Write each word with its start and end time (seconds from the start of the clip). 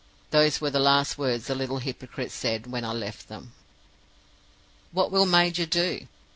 Those 0.31 0.59
were 0.59 0.71
the 0.71 0.79
last 0.79 1.19
words 1.19 1.45
the 1.45 1.53
little 1.53 1.77
hypocrite 1.77 2.31
said, 2.31 2.65
when 2.65 2.83
I 2.83 2.91
left 2.91 3.27
them. 3.27 3.53
"What 4.91 5.11
will 5.11 5.25
the 5.25 5.31
major 5.31 5.67
do? 5.67 6.07